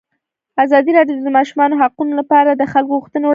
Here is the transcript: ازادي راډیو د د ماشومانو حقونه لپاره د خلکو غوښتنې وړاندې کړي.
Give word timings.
ازادي 0.63 0.91
راډیو 0.97 1.15
د 1.17 1.21
د 1.25 1.29
ماشومانو 1.37 1.79
حقونه 1.81 2.13
لپاره 2.19 2.49
د 2.53 2.63
خلکو 2.73 2.91
غوښتنې 2.97 3.21
وړاندې 3.25 3.27
کړي. 3.27 3.29